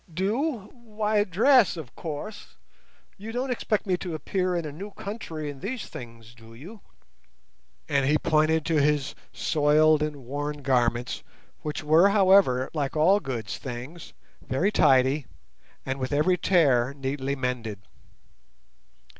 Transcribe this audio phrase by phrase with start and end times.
[0.11, 2.55] "Do—why dress, of course!
[3.19, 6.81] You don't expect me to appear in a new country in these things, do you?"
[7.87, 11.21] and he pointed to his soiled and worn garments,
[11.61, 15.27] which were however, like all Good's things, very tidy,
[15.85, 17.81] and with every tear neatly mended.